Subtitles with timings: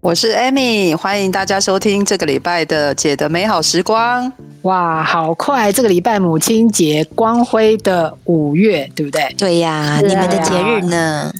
[0.00, 4.32] 我是 Amy，欢迎大家收听这个礼拜的姐的美好时光。
[4.62, 5.72] 哇，好快！
[5.72, 9.34] 这个礼拜母亲节，光辉的五月，对不对？
[9.36, 11.32] 对呀，你们的节日呢？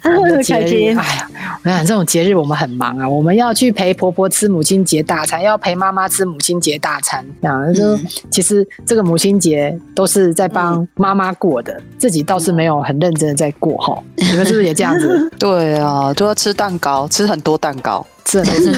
[0.42, 7.24] 节日， 哎呀，我想这种节日我们很忙啊，我们要去陪婆婆吃母亲节大餐，要陪妈妈吃母亲节大餐。
[7.42, 7.96] 啊，就
[8.28, 14.02] 其实这个母亲节都是在帮妈妈过的，自己倒是没有很认真的在过哈。
[14.16, 15.30] 你们是不是也这样子？
[15.38, 18.04] 对啊，都要吃蛋糕，吃很多蛋糕。
[18.30, 18.74] 是是，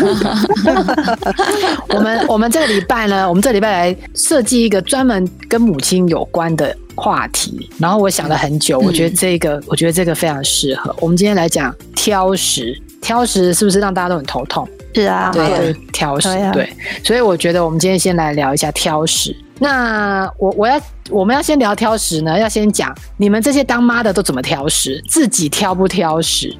[1.91, 7.69] 我们我们这个礼拜呢，我们这礼拜来设计一个专门跟母亲有关的话题。
[7.79, 10.95] 然后我想了很久，我觉得这个，我觉得这个非常适合。
[11.01, 14.69] 我们今天来讲挑食，挑食是不是让大家都很头痛？
[14.95, 16.73] 是啊，对，挑食，对。
[17.03, 19.35] 所以我觉得我们今天先来聊一下挑食。
[19.59, 26.57] 那我我要我们要先聊挑食呢，要先讲你们这些当妈的都怎么挑食，自己挑不挑食？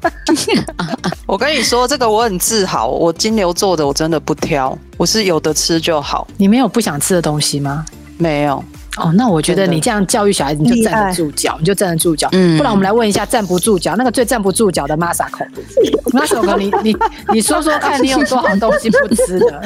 [1.26, 2.88] 我跟你说，这个我很自豪。
[2.88, 6.26] 我金牛座的，我真的不挑，我是有的吃就好。
[6.36, 7.84] 你没有不想吃的东西吗？
[8.18, 8.62] 没有。
[8.96, 12.28] 哦，那我觉得你这样教育小孩子，你就站得住脚，你就站得住脚。
[12.32, 16.96] 嗯，不然我们来问一下站不住脚，那个最站不住脚的 Masako，Masako， 你你
[17.32, 19.62] 你说说看，你有多少东西不吃的？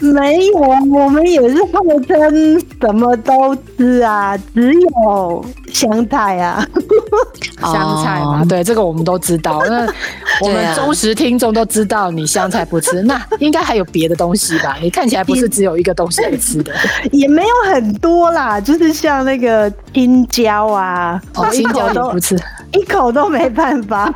[0.12, 5.44] 没有，我们也是号称什么都吃啊，只有
[5.76, 6.66] 香菜啊，
[7.60, 9.62] 香菜嘛，对，这个我们都知道。
[9.66, 9.86] 那
[10.40, 14.76] 我们忠实听众都知道你香菜不吃，那应该还有别的东西吧？
[14.80, 16.72] 你看起来不是只有一个东西不吃的，
[17.12, 18.30] 也没有很多。
[18.30, 21.20] 啦，就是像那个青椒啊，
[21.52, 22.36] 青椒都不吃，
[22.72, 24.12] 一口都没办法，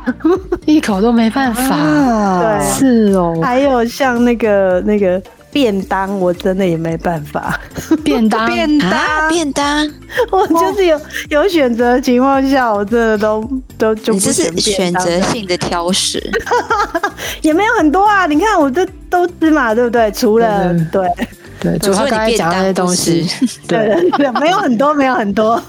[0.65, 1.75] 一口都没办法。
[2.41, 3.39] 对，是哦。
[3.41, 7.59] 还有像那个那个便当，我真的也没办法。
[8.03, 9.91] 便当， 便当，便当，
[10.31, 13.43] 我就是有有选择的情况下，我真的都
[13.77, 16.21] 都就不选选择性的挑食，
[17.41, 18.25] 也没有很多啊。
[18.25, 20.11] 你看，我这都吃嘛，对不对？
[20.11, 21.07] 除了对。
[21.63, 23.23] 对，主要刚才讲那些东西，
[23.67, 23.95] 对，
[24.39, 25.61] 没有很多，没有很多，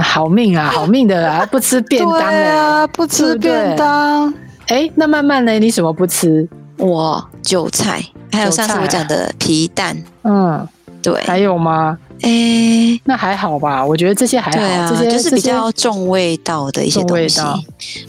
[0.00, 4.34] 好命啊，好命的啊，不吃便当啊，不吃便当。
[4.66, 5.52] 哎，那慢慢呢？
[5.60, 6.48] 你什么不吃？
[6.78, 9.96] 我韭菜，还有上次我讲的皮蛋。
[10.22, 10.66] 嗯，
[11.02, 11.98] 对，还有吗？
[12.20, 17.40] 哎，那还好吧，我觉得这些还好，这些就是比较重味道的一些东西。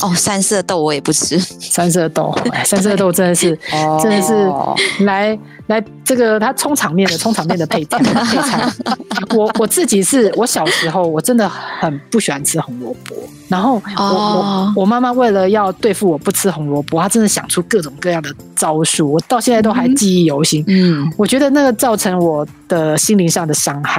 [0.02, 3.58] 哦，三色豆我也不吃，三色豆， 三色豆真的是，
[4.02, 4.52] 真的是
[5.06, 5.38] 来。
[5.68, 8.70] 来，这个它充场面的充场面的配菜 配菜，
[9.34, 13.16] 我我自己是我小时候我真的很不喜欢吃红萝卜，
[13.48, 20.62] 然后我我我妈妈为了要对付我不吃红萝卜，她真的想出各种各样的招数，我到现在都还记忆犹新。
[20.68, 23.93] 嗯，我觉得那个造成我的心灵上的伤害，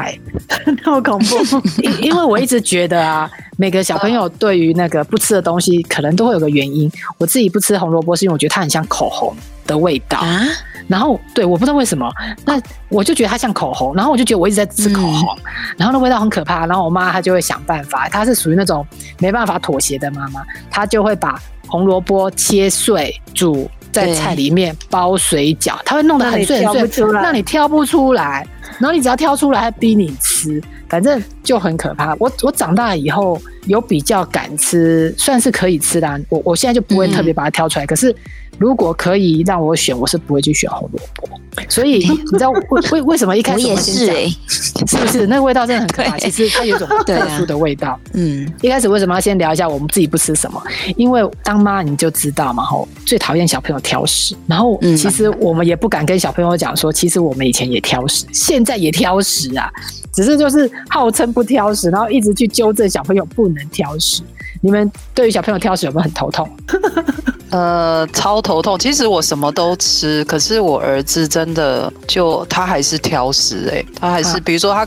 [0.82, 1.36] 那么 恐怖，
[1.82, 6.90] 因因为我一直觉得啊， 每个小朋友对于那个不吃的东西，可能都会有个原因。
[7.18, 9.34] 我自己不吃红萝卜，是因为我觉得它很像口红
[9.66, 10.18] 的味道。
[10.18, 10.40] 啊。
[10.86, 12.06] 然后，对，我不知道为什么，
[12.44, 12.60] 那
[12.90, 15.34] 我就觉得它像口红，然后我就觉得我一直在吃口红，
[15.78, 18.86] 然后那味道很可怕，然后我妈她就会想办法，她是属于那种
[19.18, 28.46] 没办法妥协的妈妈，她就会把红萝卜切碎煮在菜里面包水饺，她会弄得很碎很碎，让你挑不出来，
[28.78, 32.14] 然后你只要挑出来，她逼你吃，反正就很可怕。
[32.18, 38.14] 我我长大以后有比较敢吃，算是可以吃的，我我现在就不会特别把它挑出来，可是。
[38.56, 41.23] 如果可以让我选，我是不会去选红萝卜。
[41.68, 42.60] 所以你知道为
[42.92, 46.18] 为为什么一开始我也是哎，是不是那个味道真的很可怕？
[46.18, 47.98] 其实它有种特殊的味道。
[48.12, 50.62] 嗯，一开始为什么要先聊一下我们自己不吃什么？
[50.96, 54.34] 因为当妈你就知道嘛，吼，最讨厌小朋友挑食。
[54.46, 59.70] 然后其实我们也不敢跟小朋友讲说，其实我们以前也挑食，现在也挑食啊，
[60.12, 64.22] 只是就是号称不挑食，然后一直去纠正小朋友不能挑食。
[64.60, 66.48] 你们对于小朋友挑食有没有很头痛？
[67.50, 68.76] 呃，超头痛。
[68.76, 74.84] 其实我什么都吃，可是我儿子真的就他还是挑食哎，他还是比如说他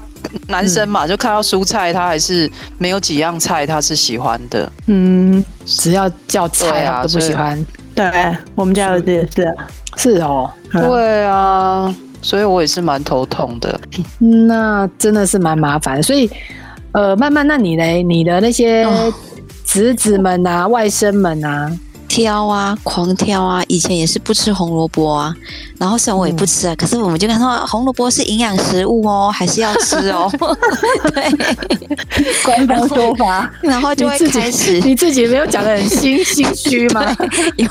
[0.50, 4.70] 男生嘛，就看到蔬菜，他还是没有几样菜他是喜欢的。
[4.88, 7.66] 嗯，只要叫菜啊都不喜欢。
[7.96, 8.12] 对，
[8.54, 9.56] 我们家儿子也是。
[9.96, 13.80] 是哦，对啊，所以我也是蛮头痛的。
[14.20, 16.04] 那真的是蛮麻烦。
[16.04, 16.30] 所以，
[16.92, 18.86] 呃，慢慢，那你嘞，你的那些。
[19.78, 21.72] 侄子们啊，外甥们啊，
[22.08, 25.32] 挑啊，狂挑啊，以前也是不吃红萝卜啊，
[25.78, 30.28] 然后虽然我也不吃啊，可是我们就跟他说红萝卜是营养食物哦，还是要吃哦。
[31.14, 31.32] 对，
[32.44, 37.16] 官方说法， 然后就会开始，你自己没有讲的很心心虚吗？
[37.58, 37.70] 有。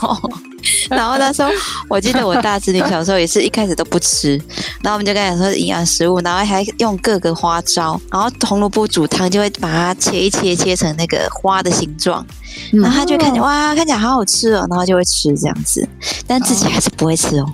[0.91, 1.49] 然后他说，
[1.89, 4.37] 我记得我大侄女小时候也是一开始都不吃，
[4.83, 12.25] 然后我们就跟他说营养食物，然后还用各个花招，然后红萝卜煮汤就会把它切一切，切成那个花的形状，
[12.73, 15.87] 然后她就看见哇，看起来好好吃哦，然后就会吃这样子，
[16.27, 17.53] 但自己还是不会吃哦。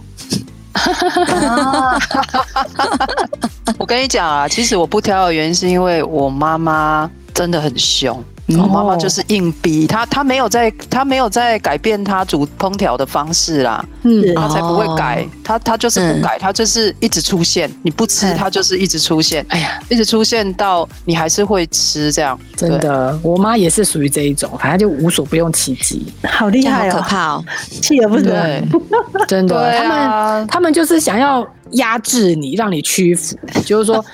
[3.79, 8.23] 我跟你讲啊，其实我不挑的原因是因为我妈妈真的很凶。
[8.57, 13.85] 我妈妈就是硬逼她，她没有在，她没有在改变她煮烹调的方式啦。
[14.03, 17.71] 嗯，他才不会改，她她就是不改，他就是一直出现。
[17.83, 19.45] 你不吃，她就是一直出现。
[19.49, 22.39] 哎呀，一直出现到你还是会吃这样。
[22.57, 27.45] 真的，我妈也是属于这一种，反正就无所不用其极，好厉害哦，可怕哦，
[27.81, 28.61] 气也不得。
[29.29, 31.47] 真的，他们他们就是想要。
[31.73, 34.05] 压制你，让你屈服， 就是说，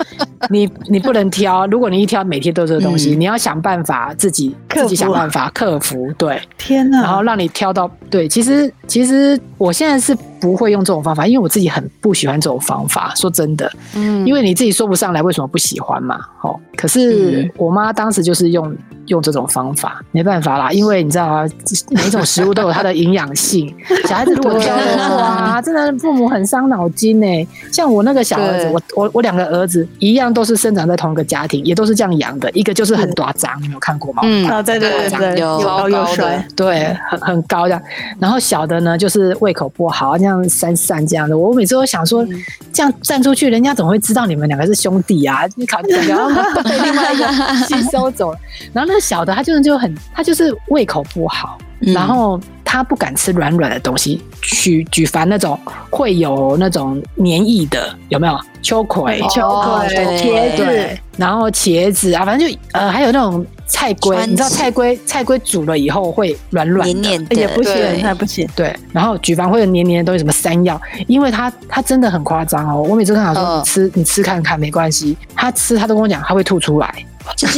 [0.49, 1.65] 你你不能挑。
[1.71, 6.11] 如果你一挑，每天都这个东西，你要想办法自己自己想办法克服。
[6.17, 7.01] 对，天哪！
[7.01, 8.27] 然后让你挑到对。
[8.27, 13.13] 其实其实我现在是不会用这种方法，因为我自己很不喜欢这种方法。
[13.15, 16.19] 说真的，嗯，因为你自己说不上来为什么不喜欢嘛。
[16.41, 18.75] 哦，可是我妈当时就是用。
[19.09, 21.43] 用这种方法没办法啦，因为你知道啊，
[21.89, 23.75] 每一种食物都有它的营养性。
[24.05, 27.47] 小孩子如果挑的话，真的父母很伤脑筋呢。
[27.73, 32.51] 像我那个小儿子，我我我两个儿子一样，都是生长在同一个家庭，也都是这样养的。
[32.51, 34.21] 一个就是很短张，你有看过吗？
[34.25, 37.81] 嗯，对对对对，有高有帅，对，很很高这样。
[38.19, 41.37] 然后小的呢，就是胃口不好，这样散散这样的。
[41.37, 42.25] 我每次都想说，
[42.71, 45.41] 这样站出去，人家怎么会知道你们两个是兄弟啊？
[45.55, 46.29] 你考然后
[46.63, 47.27] 被另外一个
[47.65, 48.39] 吸收走了，
[48.71, 48.99] 然后那个。
[49.09, 55.59] 小的他就是就很，他就是胃口不好，然后他不敢吃软软的东西，举举凡那种
[55.89, 58.39] 会有那种黏液的，有没有？
[58.61, 59.87] 秋葵、秋葵、
[60.19, 68.49] 茄子，然后茄子啊，反正就呃，还有那种菜龟，你知道菜龟菜龟煮了以后会软软的，也不行，也不行。
[68.55, 76.93] 对，然后举凡会有黏黏的东西，什么山药，因为它它真的很夸张哦，我每次跟他说，你吃你吃看看没关系，他吃他都跟我讲他会吐出来。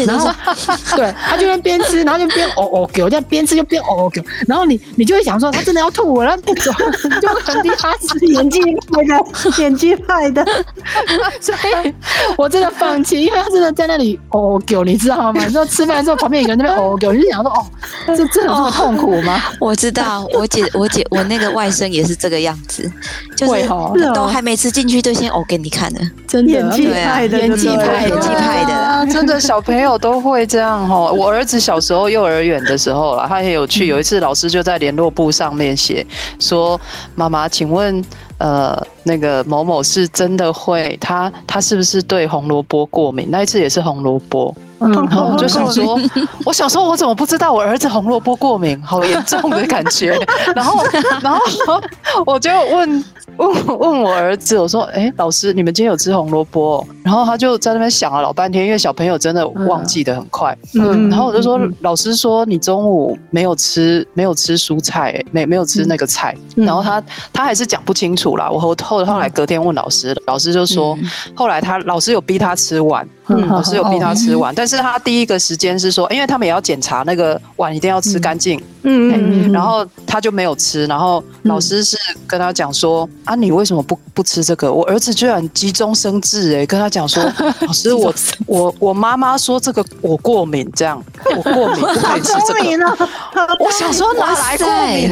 [0.05, 0.31] 然后，
[0.95, 6.71] 对他就边边吃，然后就边哦哦给我这样边吃就边哦哦给，然后你你就会想说他真的要吐了，然后不走，
[7.21, 10.45] 就很低他是演技派的，演技派的，
[11.39, 11.93] 所以
[12.37, 15.41] 我真的放弃，因为他真的在那里哦哦给，你知道吗？
[15.45, 17.65] 你知道吃饭的时候旁边有个人在那边哦哦给，你就想说哦，
[18.07, 19.41] 这这有这么痛苦吗？
[19.59, 22.91] 我知道，我姐我姐我那个外甥也是这个样子，
[23.37, 23.67] 就是
[24.13, 29.60] 都还没吃进去就先哦给你看了，真的演技派的，演技派演技派的，真的小。
[29.61, 31.13] 朋友都会这样哦。
[31.13, 33.87] 我儿子小时候幼儿园的时候啦，他也有去。
[33.87, 36.05] 有一次老师就在联络簿上面写
[36.39, 36.79] 说
[37.15, 38.03] ：“妈妈，请问，
[38.37, 43.27] 呃，那个某某是真的会他他是不是对红萝卜过敏？
[43.29, 45.99] 那一次也是红萝卜。”然后我就想说，
[46.43, 50.17] 我小时候我怎么不知道我儿子红萝卜过敏，好严重的感觉。
[50.55, 50.83] 然后，
[51.21, 51.39] 然后
[52.25, 53.05] 我就问
[53.37, 60.57] 问问我儿子，我说：“哎，老师，你们今天有吃红萝卜？”然后他就在那边想了老半天，因为小朋友真的忘记的很快。
[60.73, 68.49] 嗯，然后我就说：“老师说你中午没有吃没有吃蔬菜，没没有吃那个菜。”然后他他还是讲不清楚啦。
[68.49, 70.97] 我后后后来隔天问老师，老师就说
[71.35, 73.07] ：“后来他老师有逼他吃完。”
[73.47, 81.97] 老师有逼他吃完，但是他第一个时间是说，因为他们也要检查那个碗一定要吃干净，嗯嗯，然后他就没有吃，然后老师是
[82.27, 84.71] 跟他讲说，啊，你为什么不不吃这个？
[84.71, 87.23] 我儿子居然急中生智，哎，跟他讲说，
[87.65, 88.13] 老师，我
[88.45, 91.01] 我我妈妈说这个我过敏，这样
[91.37, 93.07] 我过敏不可以吃这个，
[93.63, 95.09] 我想说哪来过敏？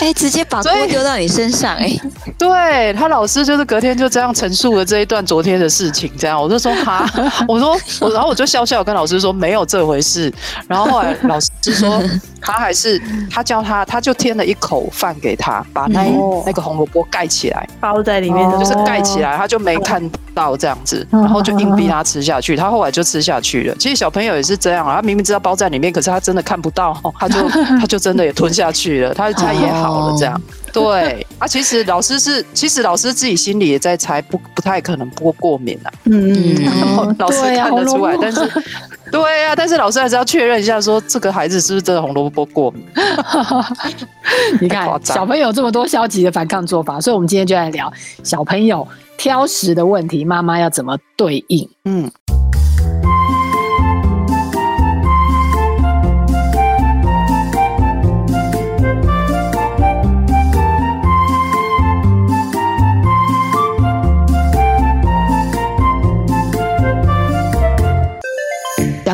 [0.00, 1.98] 哎，直接把锅丢到你身上，哎，
[2.38, 6.60] 对他老师就是隔天就这样陈述了这一段昨天的事情，这样我就。
[6.60, 7.10] 说哈，
[7.48, 7.74] 我说
[8.06, 10.32] 我，然后我就笑笑跟老师说没有这回事。
[10.66, 12.02] 然后后来老师说
[12.40, 16.04] 他还是他叫他，他就添了一口饭给他，把那
[16.46, 20.02] 那个红萝卜盖起来，包在里面，就是盖起来，他就没看
[20.34, 22.56] 到这样子，然后就硬逼他吃下去。
[22.56, 23.76] 他后来就吃下去了。
[23.78, 30.40] 其实小朋友也是这样啊，他明明知道包在里面，可是他真的看不到，他就他就真的也吞下去了，他他也好了这样。
[30.72, 35.92] 对啊，其实老师是，其实老师自己心里也在猜，不不太可能不过敏啊。
[36.04, 38.40] 嗯，老师看得出来，但是
[39.10, 42.84] 对呀，但是老师还是要确认一下，说这个孩子是不是真的红萝卜过敏。
[44.60, 48.86] 你看，小朋友这么多消极的反抗做法，所以我们今天就来聊小朋友
[49.16, 51.68] 挑食的问题，妈妈要怎么对应？
[51.84, 52.10] 嗯。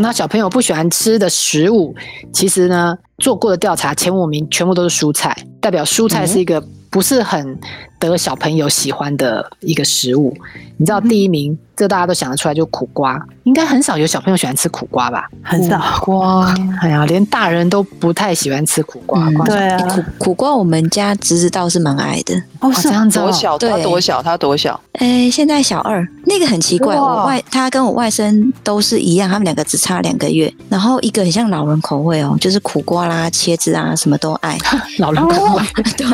[0.07, 1.93] 那小朋友不喜欢吃的食物，
[2.33, 7.59] 其实呢，做过的调查前五名全部都是蔬菜，代表蔬菜是一个不是很
[7.99, 10.33] 得小朋友喜欢的一个食物。
[10.77, 15.29] 你知道第一名，这大家都想得出来，就苦瓜，应该很少有小朋友喜欢吃苦瓜吧？
[15.43, 15.81] 很少。
[16.01, 19.27] 瓜，哎呀，连大人都不太喜欢吃苦瓜。
[19.29, 22.35] 嗯对啊，苦苦瓜我们家侄子倒是蛮爱的。
[22.61, 23.59] 哦，这样子哦多小？
[23.59, 24.23] 他对多小？
[24.23, 24.81] 他多小？
[24.93, 30.53] 哎，现在小二，那个很奇怪，哇我外他跟我外甥都是一样，他们两个只差两个月。
[30.71, 34.57] 然后一个很像老人口味哦，就是苦瓜啦、茄子啊，什么都爱。
[34.99, 35.63] 老人口味。
[35.97, 36.07] 对，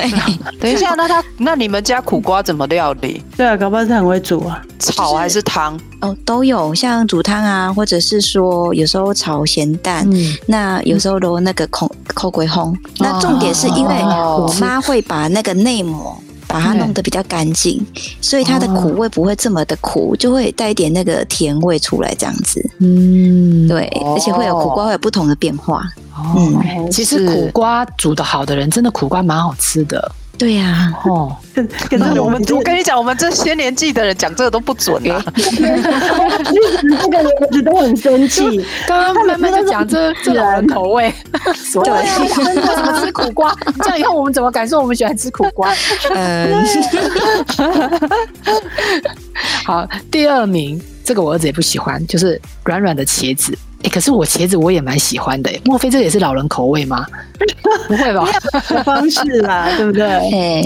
[0.58, 3.22] 等一下，那他那你们家苦瓜怎么料理？
[3.36, 4.60] 对啊，搞不好是很会煮啊。
[4.80, 5.78] 炒还是汤？
[6.00, 10.08] 哦，都有，像煮汤啊，或者是说有时候炒咸蛋。
[10.10, 14.46] 嗯，那有时候都那个口口鬼烘，那重点是因为哦。
[14.48, 16.16] 我妈会把那个内膜
[16.46, 17.84] 把它弄得比较干净，
[18.22, 22.64] 所以它的苦味不会这么的苦，就会带一点那个甜味出来，这样子。
[22.80, 25.82] 嗯，对，哦而且会有苦瓜会有不同的变化。
[26.16, 31.36] 哦，嗯，其实苦瓜煮的好的人，真的苦瓜蛮好吃的对呀、哦。
[31.54, 35.22] 跟跟那我们我跟你讲，我们这些年纪的人讲这个都不准啊。
[35.36, 35.50] 这
[37.10, 38.64] 个儿子都很生气。
[38.88, 41.12] 刚刚慢慢就讲这这老人口味，
[41.54, 43.54] 所以为什么吃苦瓜？
[43.82, 45.70] 这样以后我们怎么敢说我们喜欢吃苦瓜？
[46.14, 46.64] 嗯，
[49.66, 53.56] 好，第二名，这个我儿子也不喜欢，就是软软的茄子。
[53.84, 57.06] 哎、可是我茄子我也蛮喜欢的、诶莫非这也是老人口味吗？
[57.88, 58.24] 不会吧？
[58.84, 60.06] 方式啦，对不对？
[60.30, 60.64] 哎，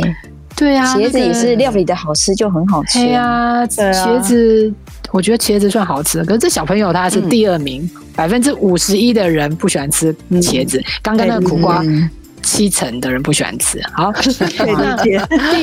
[0.55, 2.99] 对啊，茄子也是料理的好吃，就很好吃。
[2.99, 4.73] 对啊茄子，
[5.13, 10.83] 我觉得茄子算好吃的，可是这小朋友他是第二名，百分之五十一的人不喜欢吃茄子。
[11.03, 12.09] 刚刚那个苦瓜，嗯
[12.43, 13.81] 七成的人不喜欢吃。
[13.93, 14.13] 好。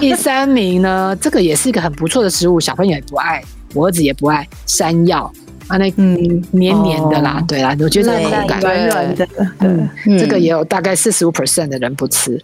[0.02, 3.42] 第三名呢，这个也是一个很不错的食物，小朋友也不爱，
[3.74, 5.32] 我儿子也不爱山药
[5.68, 9.28] 啊，那嗯，黏黏的啦，对啦，我觉得那个口感，软软的，
[9.60, 10.18] 嗯对，嗯。
[10.20, 12.40] 这个也有大概四十五 percent 的人不吃。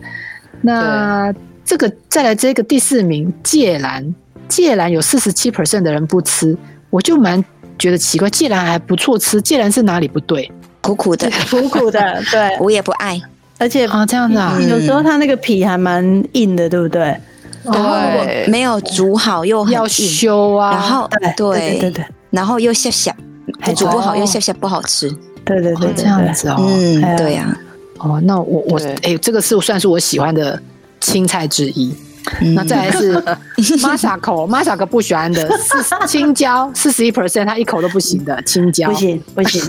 [0.61, 1.33] 那
[1.63, 4.13] 这个再来这个第四名芥兰，
[4.47, 6.57] 芥兰有四十七 percent 的人不吃，
[6.89, 7.43] 我就蛮
[7.77, 10.51] 觉得奇怪，芥兰还不错吃，芥兰是哪里不对？
[10.81, 13.19] 苦苦的， 苦苦的，对， 我也不爱。
[13.57, 14.05] 而且啊？
[14.05, 17.15] 这样子啊，有时候它那个皮还蛮硬的，对不对？
[17.63, 18.43] 然后如对。
[18.43, 21.91] 果没有煮好又很要，修啊，然后对对对。
[21.91, 23.15] 对然后又下下，
[23.61, 25.09] 哎煮不好又下下不好吃。
[25.45, 27.57] 对对对这样，子哦，嗯对呀。
[27.97, 30.61] 哦，那我我对哎、这个是算是我喜欢的
[31.01, 31.93] 青菜之一。
[32.41, 33.15] 嗯那再来是
[33.81, 38.89] Masako，Masako 不喜欢的四青椒，四十一 percent，他一口都不行的青椒。
[38.91, 39.63] 不行不行，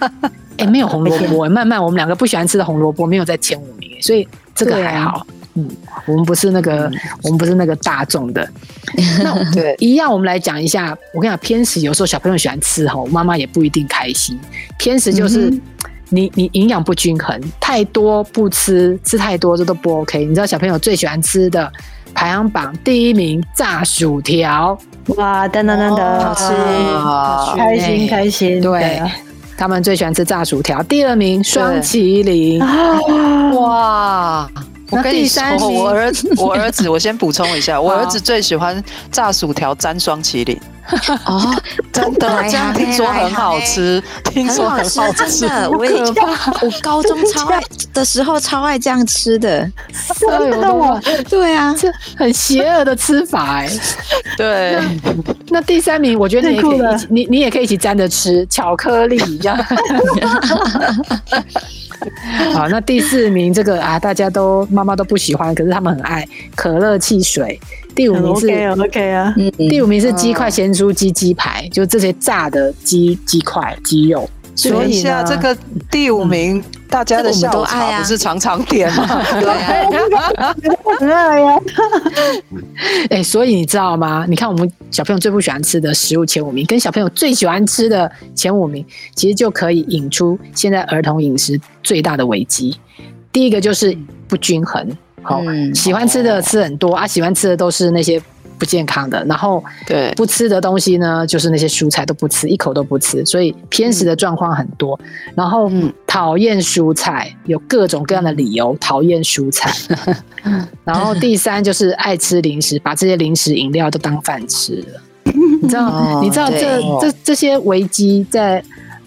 [0.56, 5.26] 哎、没有红萝卜，慢慢我们两个不喜欢吃的红萝卜没有在前五名，所以这个还好。
[5.56, 5.68] 嗯，
[6.06, 6.90] 我们不是那个，
[7.22, 8.48] 我们不是那个大众的。
[9.24, 10.96] 那对，一样，我们来讲一下。
[11.12, 14.38] 我跟你讲，偏食有时候小朋友喜欢吃吼，妈妈也不一定开心。
[14.78, 15.60] 偏食就是、嗯
[16.08, 20.24] 你你营养不均衡，太多不吃，吃太多这都不 OK。
[20.24, 21.68] 你知道小朋友最喜欢吃的
[22.14, 24.78] 排行榜第一名炸薯条，
[25.16, 29.10] 哇，噔噔噔噔，好吃啊开心开心，对啊
[29.58, 30.80] 他们最喜欢吃炸薯条。
[30.84, 33.00] 第二名双麒麟，啊，
[33.54, 34.50] 哇！
[34.90, 40.60] 我跟你说我儿我儿子，我先补充一下，我好儿子最喜欢炸薯条沾双麒麟，
[41.24, 41.54] 哦，
[41.92, 45.48] 真的来这样听说很好吃，听说很好吃，真。
[45.48, 47.60] 的，我也我高中超爱
[47.92, 49.68] 的时候超爱这样吃的。
[50.20, 51.00] 真的吗？
[51.28, 53.70] 对啊，这很邪恶的吃法哎、
[54.38, 54.78] 对，
[55.50, 59.58] 那第三名，我觉得你也可以，你你也可以一起沾着吃巧克力这样。
[62.52, 67.58] 好，那第四名这个啊，大家都妈妈都不喜欢，可是他们很爱可乐汽水。
[67.94, 74.28] 第五名是 OK 啊 OK 啊，嗯，第五名是鸡块咸酥鸡鸡排，就这些炸的鸡鸡块鸡肉。
[74.54, 75.56] 所以呢，这个
[75.90, 79.22] 第五名，大家的下午这个我们都爱啊茶不是常常点吗？
[79.40, 79.50] 对
[80.36, 80.54] 啊，
[80.98, 81.58] 很爱呀，
[83.10, 84.24] 哎、所以你知道吗？
[84.28, 92.76] 你看我们小朋友最不喜欢吃的食物前五名，跟小朋友最喜欢吃的前五名，其实就可以引出现在儿童饮食最大的危机。
[93.32, 94.88] 第一个就是不均衡，
[95.22, 98.20] 好、嗯喜欢吃的吃很多啊，喜欢吃的都是那些
[98.58, 104.98] 不健康的，然后对不吃的东西呢，就是那些蔬菜都不吃，一口都不吃，所以偏食的状况很多。
[105.34, 109.70] 然后嗯讨厌蔬菜，有各种各样的理由讨厌蔬菜。
[110.84, 115.00] 然后第三就是爱吃零食，把这些零食饮料都当饭吃了。
[115.62, 118.62] 你知道，哦你知道这对这这些危机在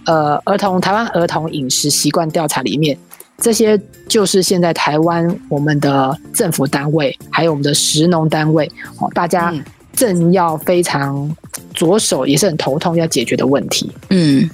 [0.05, 2.97] 呃儿童台湾儿童饮食习惯调查里面，
[3.39, 8.69] 这些就是现在台湾我们的政府单位还有我们的食农单位
[8.99, 11.35] 哦，大家嗯正要非常
[11.73, 13.91] 着手，也是很头痛要解决的问题。
[14.09, 14.49] 嗯，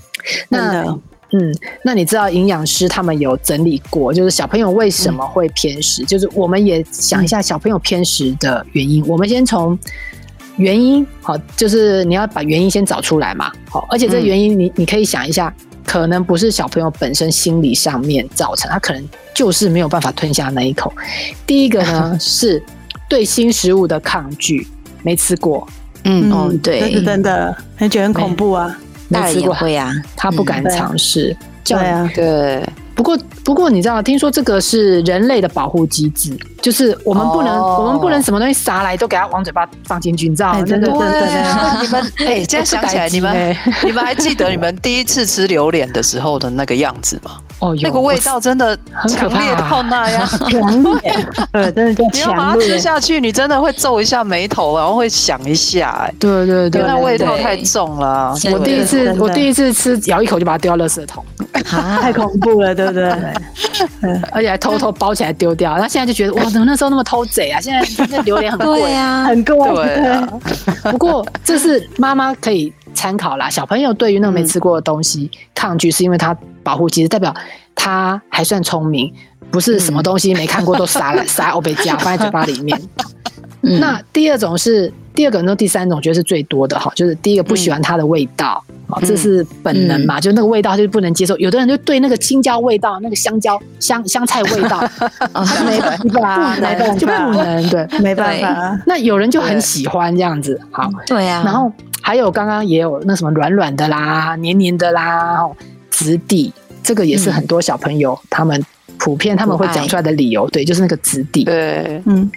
[0.50, 0.84] 那
[1.32, 6.04] 嗯，那你知道营养师他们有整理过，就是小朋友为什么会偏食？
[6.06, 9.06] 就是我们也想一下小朋友偏食的原因。
[9.06, 9.78] 我们先从
[10.58, 13.52] 原因，好，就是你要把原因先找出来嘛。
[13.70, 15.54] 好，而且这个原因你你可以想一下，
[15.86, 20.92] 可能不是小朋友本身心理上面造成，他可能就是没有办法吞下那一口。
[21.46, 22.62] 第一个呢 是
[23.08, 24.68] 对新食物的抗拒，
[25.04, 25.68] 没吃过，
[26.04, 28.76] 嗯，对是，真的，很觉得很恐怖啊。
[29.12, 31.36] 大人也没吃过，会啊，他不敢尝试。
[31.64, 40.60] 对啊，对，不过，不过你知道，听说这个是人类的保护机制，就是我们不能，哦我们不能什么东西撒来都给它往嘴巴放进去，你知道吗？
[40.60, 47.32] 哎真的那个真的对你们哎，现在想起来，你们哎你们还记得你们第一次吃榴莲的时候的那个样子吗？
[47.60, 50.28] 哦，那个味道真的很可怕强烈到那样。
[50.28, 52.80] 强烈，对，真的叫你要把它强烈吃。
[52.80, 61.24] 下去，你真的会皱一下眉头，然后会想一下，哎，对对对因为那味道太重了我第一次我第一次吃，咬一口就把它丢到垃圾桶，
[61.72, 64.20] 啊太恐怖了，对不对？
[64.32, 65.78] 而且还偷偷包起来丢掉。
[65.78, 67.60] 那现在就觉得，哇，怎么那时候那么偷贼啊？
[67.60, 68.94] 现在那榴莲很贵对。
[68.94, 70.28] 啊，很贵，对啊
[70.84, 73.50] 不过这是妈妈可以参考啦。
[73.50, 77.34] 小朋友对于那个没吃过的东西抗拒，是因为他保护机制，代表
[77.74, 79.14] 他还算聪明，
[79.52, 82.80] 不是什么东西没看过都撒来撒欧贝加放在嘴巴里面。
[83.68, 91.38] 嗯那第二种是第二个，那第三种，觉得是最多的哈，就是第一个不喜欢它的味道，啊、这是本能嘛，就那个味道就是不能接受。
[91.38, 94.80] 有的人就对那个青椒味道、那个香蕉香香菜味道
[95.34, 97.88] 哦没办法，没办就不法，能对。
[98.00, 98.80] 没办法。
[98.86, 105.56] 那有人就很喜欢这样子，好，对啊，然后还有刚刚也有那什么软软的啦、黏黏的啦、哦
[105.90, 106.52] 质地，
[106.84, 108.62] 这个也是很多小朋友他们
[108.98, 111.46] 普遍他们会讲出来的理由，对，就是那个质地。
[111.46, 112.30] 对，嗯，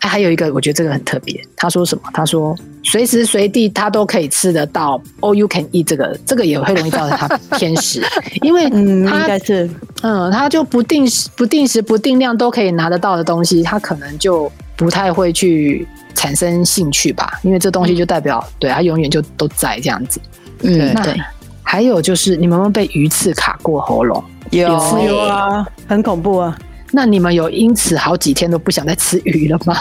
[0.00, 2.02] 哎，还有一个我觉得这个很特别，他说什么？
[2.12, 8.02] 他说随时随地他都可以吃得到，all you can eat 这个，这个也会容易造成他偏食，
[8.42, 9.68] 因为嗯，应他该是
[10.02, 20.20] 嗯，他就不定时、不定时、不定量都可以拿得到的东西，他可能就不太会去产生兴趣吧，因为这东西就代表、对他永远就都在这样子。
[20.62, 21.14] 嗯对，
[21.62, 24.22] 还有就是，你们有没有被鱼刺卡过喉咙？
[24.50, 24.68] 有
[25.02, 26.56] 有啊，很恐怖啊，
[26.96, 29.74] 那你们有因此好几天都不想再吃鱼了吗？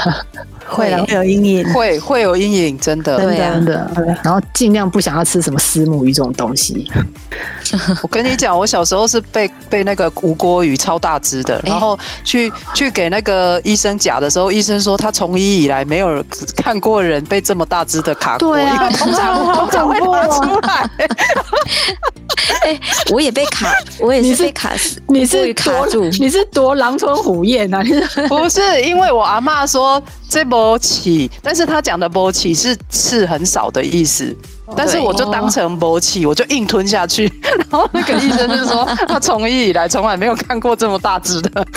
[0.74, 1.74] 会了会有阴影。
[1.74, 3.18] 会会有阴影，真的。
[3.20, 3.90] 真的。
[4.24, 6.92] 然后尽量不想要吃什么丝木鱼这种东西。
[8.04, 16.24] 我跟你讲，我小时候是被被那个无锅鱼超大只的，然后去去给那个医生夹的时候，医生说他从医以来没有
[16.56, 20.90] 看过人被这么大只的卡过，对啊因为通常通常会拿出来。
[22.64, 22.80] 哎，
[23.12, 27.82] 我也被卡，我也是是被卡死，你是卡多住，你是多狼吞虎咽啊！
[27.82, 34.36] 你是不是因为我阿妈说这波起，但是他讲的波起是刺很少的意思。
[34.76, 37.32] 但是我就当成波起，我就硬吞下去。
[37.44, 41.68] 然后那个医生就说，他从医以来从来没有看过这么大只的。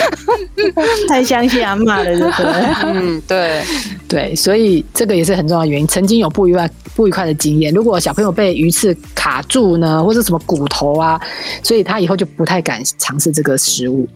[1.09, 2.53] 太相信阿妈了，对不对？
[2.85, 3.64] 嗯，对，
[4.09, 5.87] 对，所以这个也是很重要的原因。
[5.87, 11.20] 曾经有不愉快不愉快的经验，如果小朋友被鱼刺卡住呢，或者什么骨头啊，
[11.64, 14.09] 所以他以后就不太敢尝试这个食物。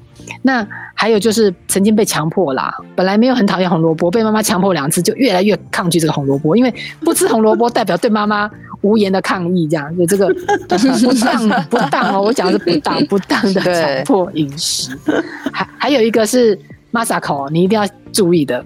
[0.42, 8.50] 那还有就是曾经被强迫啦，本来没有很讨厌红萝卜，被妈妈强迫两次，就越来越抗拒这个红萝卜，因为不吃红萝卜代表对妈妈
[8.82, 10.26] 无言的抗议，这样就这个
[10.68, 14.96] 不当不当哦，我讲的是不当不当的对强迫饮食。
[15.52, 16.58] 还还有一个是
[16.92, 18.64] Masako，你一定要注意的，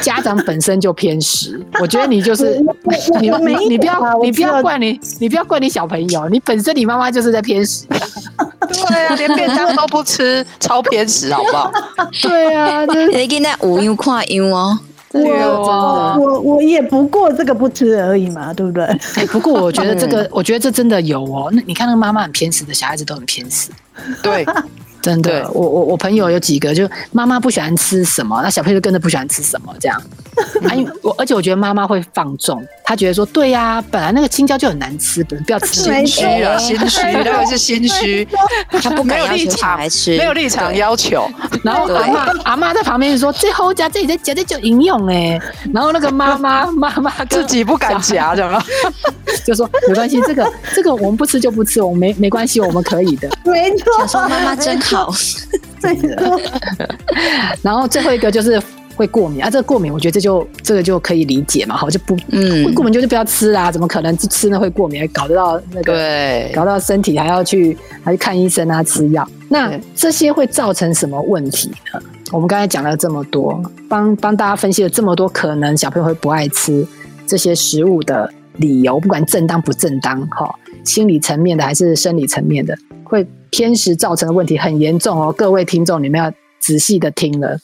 [0.00, 2.58] 家长本身就偏食，我觉得你就是
[3.20, 7.86] 你你你不要你不要怪你你不要怪你小朋友，你本身你妈妈就是在偏食。
[8.88, 11.70] 对啊，连便当都不吃，超偏食，好不好？
[12.22, 14.78] 对啊，这你跟那五样看样哦，
[15.10, 18.84] 对啊，我我也不过这个不吃而已嘛，对不对？
[19.16, 21.50] 哎、不过我觉得这个， 我觉得这真的有哦。
[21.52, 23.70] 那你看那个妈妈很偏食的小孩子都很偏食，
[24.22, 24.44] 对，
[25.02, 25.50] 真的。
[25.52, 30.00] 我我我朋友有几个，就妈妈不喜欢吃什么，那小朋友就跟着不喜欢吃什么这样。
[30.66, 35.90] 啊，因为我而且我觉得妈妈会放纵，她觉得说，对呀、本来那个青椒就很难吃，不不要吃。
[35.90, 38.26] 没心虚啊，心虚，那个是心虚，
[38.70, 41.28] 她不没有敢要求吃，没有立场要求。
[41.62, 45.38] 然后阿妈阿妈在旁边就说：“这后家这里在夹这就营养哎。”
[45.74, 48.62] 然后那个妈妈妈妈自己不敢夹，怎么？
[49.44, 53.28] 就说：“没关系，这个这个我们不吃就不吃，我们没没关系，我们可以的。
[53.44, 54.91] 没错，想说妈妈真好，
[55.82, 56.40] 没错，”
[57.62, 58.60] 然后最后一个就是
[58.94, 69.26] 会过敏啊，这个过敏我觉得这就这个就可以理解嘛，好就不嗯会过敏就是不要吃啊，怎么可能吃呢会过敏，还搞得到那个对，搞到身体还要去还去看医生啊，吃药。
[69.48, 72.00] 那对这些会造成什么问题呢？
[72.30, 76.86] 我们刚才讲了这么多，帮帮大家分析了这么多可能小朋友会不爱吃
[77.26, 80.54] 这些食物的理由，不管正当不正当，哈。
[80.84, 85.32] 心理层面的还是生理层面的，会偏食造成的问题很严重哦。
[85.32, 87.58] 各位听众，你们要仔细的听了。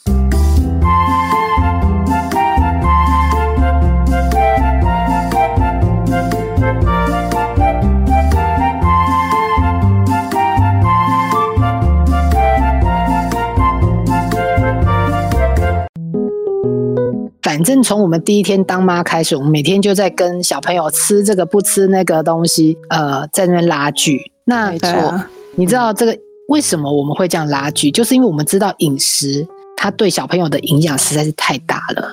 [17.58, 24.30] 反正从我们第一天当妈开始，我们每天就在跟小朋友吃这个不吃那个东西，呃，在那边拉锯。
[24.44, 25.20] 那没错，
[25.56, 26.16] 你知道这个
[26.50, 27.90] 为什么我们会这样拉锯？
[27.90, 29.44] 就是因为我们知道饮食
[29.76, 32.08] 它对小朋友的影响实在是太大了。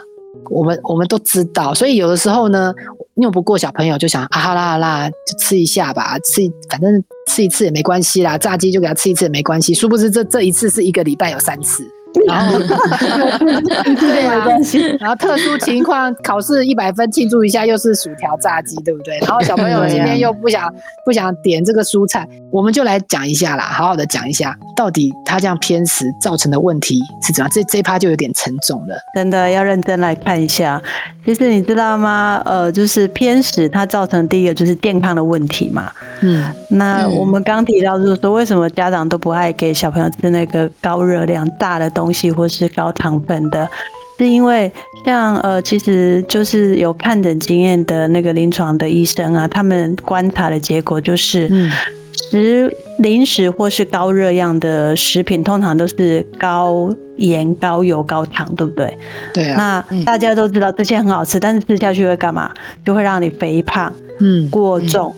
[0.49, 2.73] 我们我们都知道，所以有的时候呢，
[3.17, 9.75] 拗不过小朋友就想啊，好啦好啦，就吃一下吧，吃反正吃一次也没关系啦，炸鸡就给他吃一次也没关系。
[9.75, 11.87] 殊不知这这一次是一个礼拜有三次。
[12.27, 12.57] 然后
[13.99, 14.45] 对啊，
[14.99, 19.17] 然后特殊情况考试一百分庆祝一下，又是薯条炸鸡，对不对？
[19.19, 20.73] 然后小朋友今天又不想
[21.05, 27.51] 不想点这个蔬菜，我们就来讲一下啦，好好的讲一下，到底他这样偏食造成的问题是怎样？
[27.53, 30.81] 这这趴就有点沉重了，真的要认真来看一下。
[31.25, 32.39] 其实你知道吗？
[32.45, 35.91] 呃，就是偏食，它造成第一个就是健康的问题嘛。
[36.21, 43.69] 嗯，那我们刚提到就是说，为什么家长都不爱给小朋友吃那个高热量大的东西，或是高糖分的？
[44.17, 44.71] 是因为
[45.05, 51.69] 像呃，其实就是有看诊经验的那个临床的医生啊，他们观察的结果就是，嗯
[52.31, 58.97] 食零食或是高热量的食品，通常都是高盐、高油、高糖，对不对？
[59.33, 59.85] 对啊。
[59.91, 62.49] 那大家都知道这些很好吃，但是吃下去会干嘛？
[62.85, 63.91] 就会让你肥胖，
[64.21, 65.13] 嗯，过重。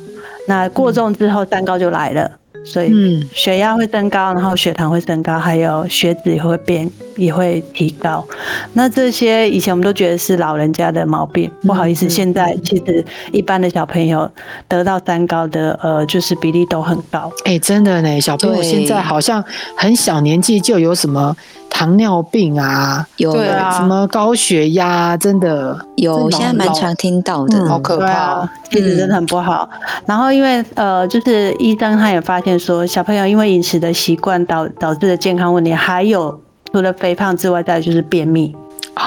[0.48, 2.32] 那过重之后，蛋糕就来了。
[2.70, 8.26] 所以血压会升高，然后血糖会升高，还有血脂也会变，也会提高。
[8.74, 14.30] 那这些以前我们都觉得是老人家的毛病，不好意思，现在其实一般的小朋友
[14.68, 17.32] 得到三高的呃，就是比例都很高。
[17.46, 19.44] 哎，真的呢，小朋友现在好像
[19.76, 21.36] 很小年纪就有什么。
[21.70, 29.70] 糖尿病啊，有啊什么高血压，真的有，现在蛮常听到的，好可怕，其实真的很不好。
[30.06, 36.40] 然后因为呃，就是医生他也发现说，小朋友因为饮食的习惯导导致的健康问题，还有
[36.72, 38.56] 除了肥胖之外，再就是便秘。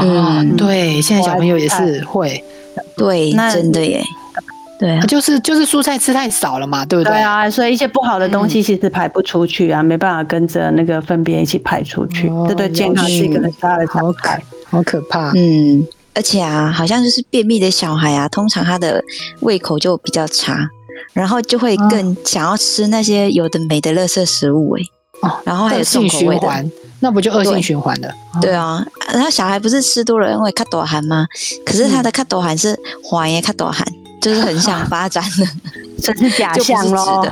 [0.01, 2.45] 嗯，对，现在小朋友也是会，
[2.97, 4.01] 对，真的耶。
[4.81, 7.13] 对啊，就是就是蔬菜吃太少了嘛，对不对？
[7.13, 15.33] 对啊，所以一些不好的东西其实排不出去啊，没办法跟着那个粪便一起排出去，这对健康是一个很大的伤害，好可怕。
[15.37, 19.05] 嗯，而且啊，好像就是便秘的小孩啊，通常他的
[19.41, 20.67] 胃口就比较差，
[21.13, 24.83] 然后就会更想要吃那些有的没的垃圾食物哎。
[25.21, 26.65] 哦，然后还有重口味的，
[27.01, 28.11] 那不就恶性循环了？
[28.41, 31.27] 对啊，然后小孩不是吃多了因为卡多寒吗？
[31.67, 33.87] 可是他的卡多寒是缓也卡多寒。
[34.21, 35.47] 就是很想发展的，
[36.03, 37.25] 这是假象喽。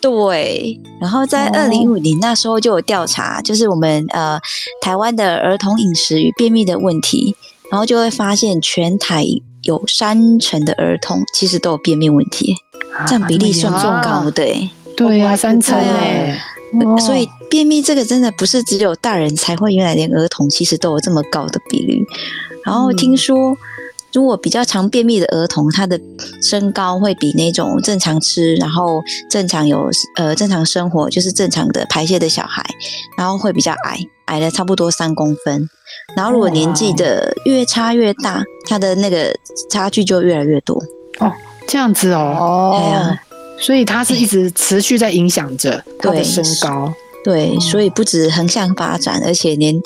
[0.00, 4.40] 对，然后在二零五年那时候就有调查，就是我们呃
[4.80, 7.36] 台湾的儿童饮食与便秘的问题，
[7.70, 9.24] 然后就会发现全台
[9.62, 12.56] 有三成的儿童其实都有便秘问题，
[13.06, 14.70] 占比例算重高的。
[14.96, 16.42] 对呀，三成哎。
[16.98, 22.02] 所以便秘这个真的不是只有大人才会，原来连儿童其实都有这么高的比率。
[22.64, 23.56] 然后听说。
[24.12, 25.98] 如果比较常便秘的儿童，他的
[26.42, 32.62] 身高会比那种正常吃，然后正常有呃正常生活，就是正常的排泄的小孩，
[33.16, 35.68] 然后会比较矮，矮了差不多三公分。
[36.14, 39.34] 然后如果年纪的越差越大，他的那个
[39.70, 40.76] 差距就越来越多。
[41.18, 41.32] 哦，
[41.66, 43.18] 这样子哦，哦，
[43.58, 46.92] 所以他是一直持续在影响着他的身高。
[47.24, 49.80] 对，所以不止横向发展，而且连。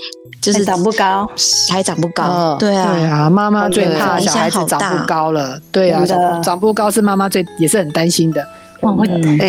[0.47, 1.29] 就是长不高，
[1.73, 6.05] 还长不高，对啊，对啊，妈妈最怕小孩子长不高了，对啊，
[6.41, 8.47] 长不高是妈妈最也是很担心的。
[8.83, 8.95] 哇，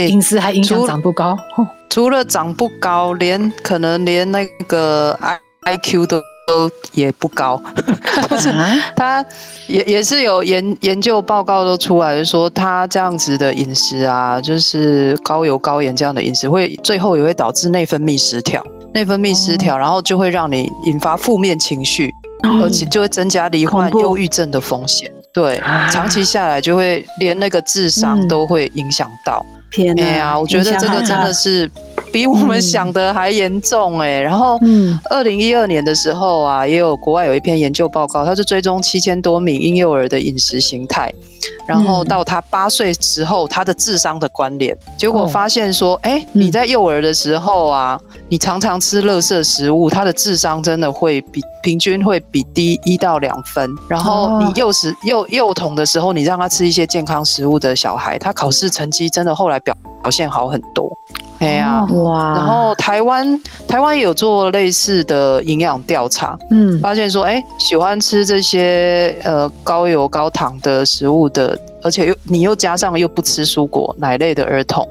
[0.07, 1.37] 饮食还影响长不高，
[1.87, 7.61] 除了长不高，连可能连那个 I I Q 都都也不高。
[8.95, 9.23] 他
[9.67, 18.65] 也也是有研研究报告都出来，就说他这样子的饮食啊，就是高油高盐这样的饮食，会最后也会导致内分泌失调。
[18.97, 22.11] 内分泌失调，然后就会让你引发负面情绪，
[22.63, 25.11] 而且就会增加罹患忧郁症的风险。
[25.31, 29.45] 对，长期下来就会连那个智商都会影响到。
[29.69, 30.39] 天哪！
[30.39, 31.69] 我觉得这个真的是
[32.11, 34.19] 比我们想的还严重哎。
[34.19, 34.59] 然后，
[35.09, 41.13] 二零一二年的时候啊，也有国外有一篇研究报告，它是追踪七千多名婴幼儿的饮食形态，
[41.67, 53.69] 然后到他八岁时候他的智商的关联，结果发现说，哎，你在幼儿的时候啊，你常常吃垃圾食物，他的智商真的会比平均会比低一到两分。
[53.87, 60.89] 然后你幼时幼幼童的时候，你让他吃一些健康食物的小孩，他考试成绩真的后来表表现好很多。
[61.39, 62.33] 哎呀，哇！
[62.35, 74.87] 然后台湾台湾也有做类似的营养调查，嗯，发现说，哎，喜欢吃这些呃高油高糖的食物的，而且又你又加上又不吃蔬果奶类的儿童，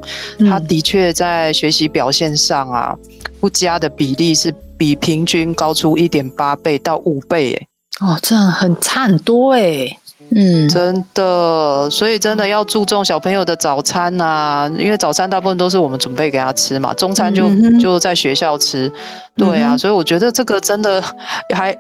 [0.49, 2.97] 他的确在学习表现上啊，
[3.41, 9.99] 不佳的比例是比平均高出一点八倍到五倍，哎，哦，这样很差很多，哎。
[10.35, 18.91] 嗯，真的，所以真的要注重小朋友的早餐呐，因为早餐大部分都是我们准备给他吃嘛，中餐就就在学校吃，
[19.37, 21.03] 对啊，所以我觉得这个真的
[21.55, 21.77] 还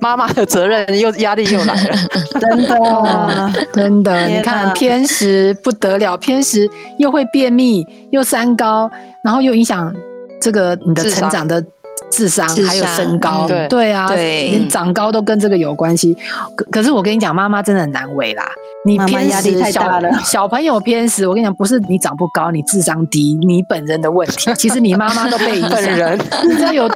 [0.00, 1.96] 妈妈的责任又压力又来了，
[2.40, 8.90] 真的真的，你看偏食不得了，偏食又会便秘，又三高，
[9.22, 9.94] 然后又影响
[10.40, 11.64] 这个你的成长的。
[12.10, 16.16] 智商还有身高，对对啊，连长高都跟这个有关系。
[16.54, 18.44] 可可是我跟你讲，妈妈真的很难为啦。
[18.84, 24.52] 你偏食，小小朋友偏食，我跟你讲，不是你长不高，你智商低，你本人的问题。
[24.56, 25.70] 其实你妈妈都被影响。
[25.70, 26.18] 本人，
[26.48, 26.88] 你知道有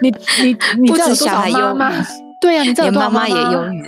[0.00, 0.10] 你
[0.42, 1.92] 你你知道有多少妈妈？
[2.40, 3.84] 对呀，你知道妈妈也忧郁。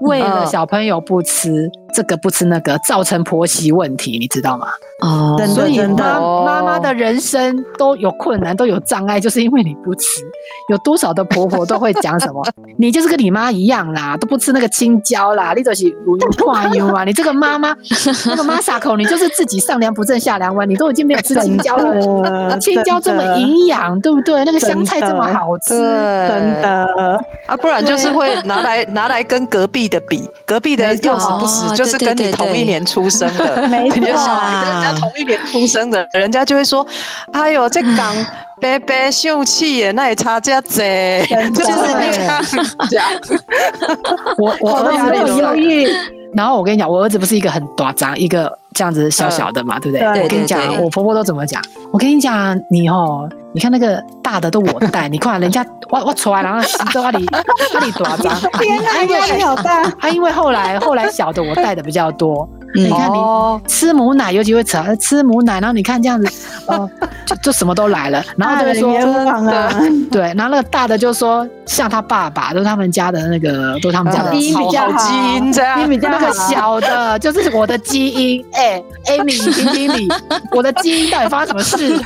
[0.00, 4.66] 为了小朋友不吃这个不吃那个，造成婆媳问题，你知道吗？
[5.00, 10.04] 哦，所以妈妈妈的人生都有困难，都有障碍，就是因为你不吃。
[10.68, 12.42] 有多少的婆婆都会讲什么？
[12.78, 17.04] 你就是跟你妈一样啦，都不吃那个青椒啦，你就是如鱼化油啊！
[17.04, 17.76] 你这个妈妈，
[18.26, 22.58] 那个妈撒口，你就是自己上梁不正下梁歪，你都已经没有吃青椒了。
[22.58, 24.44] 青椒这么营养，对不对？
[24.44, 26.86] 那个香菜这么好吃，真的
[27.46, 36.86] 啊，不然就是会拿来拿来跟隔壁的比，隔壁的要死不死，就是跟你同一年出生的， 没错，你跟人家同一年出生的，人家就会说，
[37.32, 38.14] 哎呦，这港。
[38.60, 41.70] 白白秀气耶，那也差这贼， 就是
[42.88, 43.12] 这样。
[44.38, 45.88] 我我儿子有忧郁，
[46.36, 50.06] 然后我跟你讲，我儿子不是一个很短张，一个这样子小小的嘛，对不对？
[50.22, 51.62] 我跟你讲，我婆婆都怎么讲？
[51.92, 56.60] 我跟你讲，你哦，你看那个大的都我带，你看人家我我出来，然后
[56.92, 57.26] 都那里
[57.72, 59.84] 那里短张， 天哪，压力好大。
[60.00, 62.48] 他因为后来后来小的我带的比较多。
[62.74, 66.28] 你看，你吃母奶尤其会扯，吃母奶，然后你看这样子，
[66.66, 66.90] 哦，
[67.24, 68.92] 就就什么都来了， 然后就会说，
[70.10, 80.08] 对，然后那个大的就说，像他爸爸，都是他们家的那个，都是他们家的基因比较基因这样，那个小的，就是我的基因，哎，Amy，你听听你，
[80.50, 82.04] 我的基因到底发生什么事？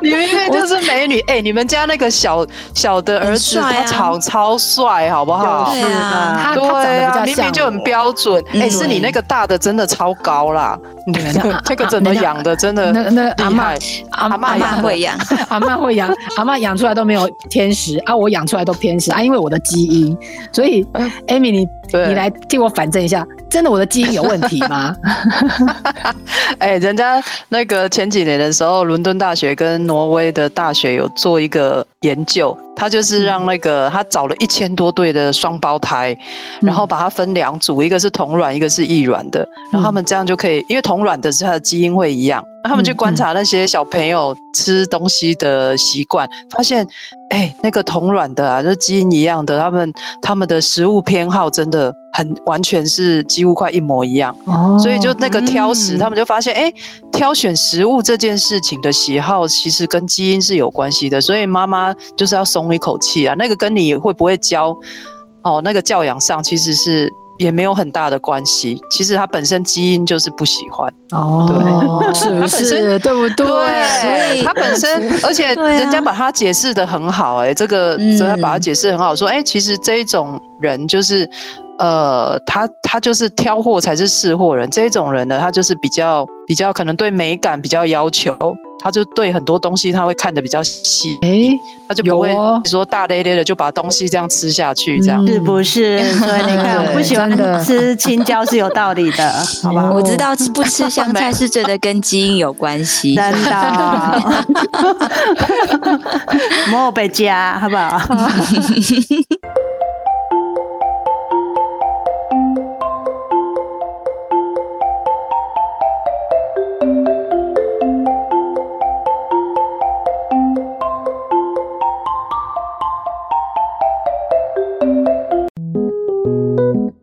[0.00, 5.72] 你明明就是美女，哎，你们家那个小小的儿子他超超帅，好不好？
[5.72, 9.71] 对啊，他对啊，明明就很标准，哎，是你那个大的真。
[9.72, 10.78] 真的超高啦！
[11.64, 12.54] 这个怎么养的？
[12.54, 13.72] 真的那那阿妈
[14.10, 18.14] 阿妈 会养，阿妈会养，阿妈养出来都没有偏食啊！
[18.14, 19.22] 我养出来都偏食啊！
[19.22, 20.14] 因为我的基因，
[20.52, 20.84] 所以
[21.28, 24.94] Amy，你你来替我反证一下，真的我的基因有问题吗？
[26.58, 32.56] 哎，人家那个前几年的时候，伦敦大学跟挪威的大学有做一个研究。
[32.74, 36.16] 他就是让那个他找了一千多对的双胞胎，
[36.60, 46.86] 然后把它分两组，一个是同卵，一个是异卵的，然后他们这样就可以，因为同卵的是它的基因会一样，他们去观察那些小朋友吃东西的习惯，发现，
[47.28, 54.34] 哎，那个同卵的啊，就基因一样的，他们他们的食物偏好真的很完全是几乎快一模一样，
[54.78, 56.72] 所以就那个挑食，他们就发现，哎，
[57.12, 62.62] 挑选食物这件事情的喜好其实跟基因是有关系的，所以妈妈就是要送。
[62.62, 64.68] 松一口气啊，那个跟你会不会教
[65.42, 68.80] 哦，那个教养上其实是也没有很大的关系。
[68.90, 72.98] 其实他本身基因就是不喜欢哦，对，是不是？
[73.00, 74.42] 对不对？
[74.42, 81.28] 他本身，而且人家把他解释的很好，哎，这个所以他把他解释很好，说，哎，其实这一种人就是，
[81.78, 88.34] 呃，他他就是挑货才是试货人，这一种人呢，他就是比较比较可能对美感比较要求。
[88.82, 91.48] 他就对很多东西他会看得比较细，哎，
[91.88, 95.98] 他就不会说大咧咧的就把东西这样吃下去，这样是不是？
[96.18, 97.30] 所以你看，我不喜欢
[97.64, 99.90] 吃青椒是有道理的，好吧？
[99.92, 104.22] 我知道不吃 香菜是真的跟基因有关系，真的。
[106.70, 108.00] 莫被加，好不好？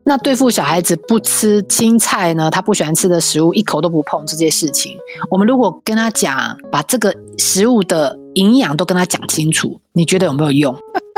[0.10, 4.98] 那对付小孩子不吃青菜呢，他不喜欢吃的食物，一口都不碰这件事情，
[5.30, 10.76] 我们如果跟他讲，把这个食物的营养都跟他讲清楚，你觉得有没有用？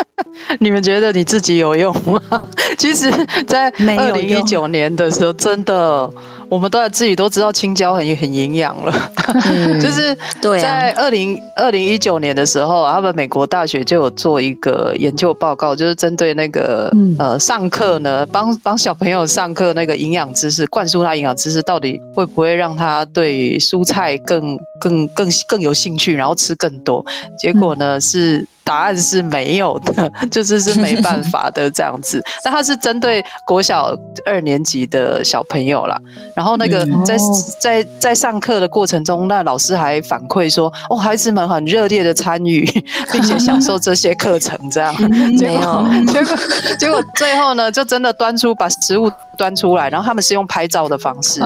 [0.60, 2.44] 你们觉得你自己有用吗？
[2.78, 3.10] 其实，
[3.48, 6.12] 在二零一九年的时候，真的。
[6.52, 8.94] 我们都自己都知道青椒很很营养了，
[9.80, 10.14] 就是
[10.60, 27.06] 在二零二零一九年的时候，他们美国大学就有做一个研究报告，就是针对那个呃上课呢，帮帮小朋友上课那个营养知识，灌输他营养知识，到底会不会让他对蔬菜更更更更有兴趣，然后吃更多？
[27.40, 28.46] 结果呢是。
[28.64, 32.24] 答案是没有的， 就是是没办法的这样子。
[32.46, 36.00] 那他是针对国小二年级的小朋友啦。
[36.36, 37.18] 然后那个在
[37.60, 42.66] 在在上课的过程中，那老师还反馈说，哦，孩子们很热烈的参与，
[43.12, 44.94] 并且享受这些课程，这样。
[45.40, 46.38] 没有， 结果
[46.80, 49.12] 结果最后呢，就真的端出把食物。
[49.42, 51.42] 端出来，然后他们是用拍照的方式，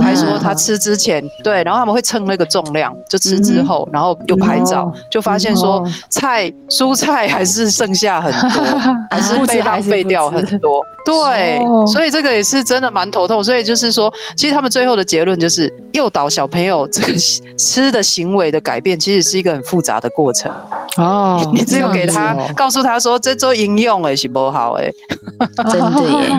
[0.00, 8.62] 还说他吃之前对，然后他们会称那个重量，就吃之后，然后又拍照，就发现说菜蔬菜还是剩下很多，
[9.10, 10.80] 还是被浪费掉很多。
[11.04, 13.42] 对，所以这个也是真的蛮头痛。
[13.42, 17.12] 所以就是说，其实他们最后的结论就是诱导小朋友这个
[17.56, 20.50] 吃的行为的改变，其实是一个很复杂的过程。
[20.96, 24.92] 哦，你只有给他告诉他说这做应用哎是不好诶，
[25.70, 26.30] 真的耶。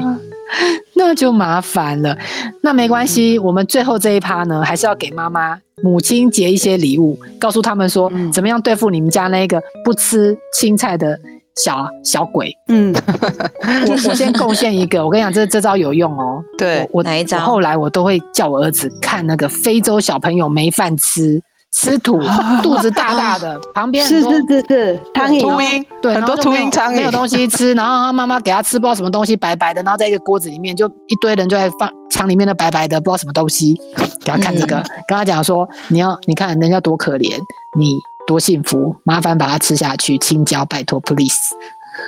[0.95, 2.17] 那就麻烦了，
[2.62, 11.19] 那没关系，我们最后这一趴呢，还是要给妈妈母亲节一些礼物，告诉他们说，怎么样对付你们家那个不吃青菜的
[11.55, 12.51] 小小鬼。
[12.69, 12.93] 嗯，
[13.88, 16.41] 我我先贡献一个，我跟你讲，这这招有用哦。
[16.57, 17.39] 对，我哪一招？
[17.39, 21.41] 后来我都会叫我儿子看那个非洲小朋友没饭吃。
[21.80, 22.20] 吃土，
[22.63, 33.80] 肚子大大的， 旁边是是是是苍蝇，对，很多秃鹰苍蝇没有东西吃，然后他妈妈给他吃不知道什么东西，白白的，然后在一个锅子里面，就一堆人就在放墙里面的白白的，不知道什么东西，
[34.26, 37.38] 给他看这个，跟他讲说，你要你看人家多可怜，
[37.78, 41.54] 你多幸福，麻烦把它吃下去，青椒拜托，please，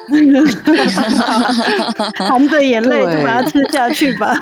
[2.17, 4.35] 含着眼泪就把它吃下去吧，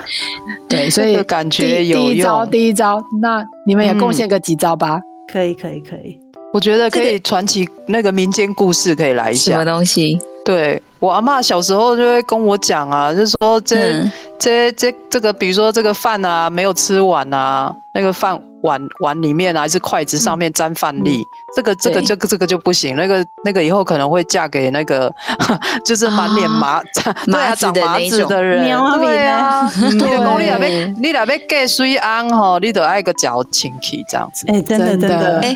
[0.70, 5.02] 对，所以感觉有第一招，第一招，那你们也贡献个几招吧。
[5.32, 6.20] 可以可以可以，
[6.54, 9.52] 我觉得可以传奇那个民间故事可以来一下。
[9.52, 10.20] 什么东西？
[10.46, 14.02] 对我阿妈小时候就会跟我讲啊，就说这
[14.40, 18.42] 这这这个，比如说这个饭啊没有吃完啊，那个饭。
[18.67, 21.25] 碗碗里面还是筷子上面沾饭粒，
[21.56, 22.95] 这个这个这个这个就不行。
[22.95, 25.12] 那个那个以后可能会嫁给那个
[25.86, 26.82] 就是满脸麻
[27.27, 28.63] 麻长麻子的人。
[28.63, 34.45] 对啊，对啊，你那边 你那边嫁水安吼，你得爱个脚亲戚这样子。
[34.49, 35.56] 哎，真的真的，哎，